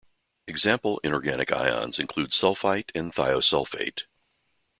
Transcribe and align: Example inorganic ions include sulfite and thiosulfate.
Example 0.47 0.99
inorganic 1.03 1.51
ions 1.51 1.99
include 1.99 2.31
sulfite 2.31 2.89
and 2.95 3.13
thiosulfate. 3.13 4.05